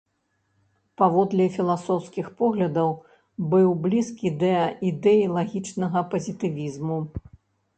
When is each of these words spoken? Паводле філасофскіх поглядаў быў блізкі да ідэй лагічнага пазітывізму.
Паводле 1.01 1.45
філасофскіх 1.57 2.31
поглядаў 2.39 2.89
быў 3.51 3.69
блізкі 3.85 4.33
да 4.45 4.55
ідэй 4.91 5.21
лагічнага 5.37 5.99
пазітывізму. 6.17 6.99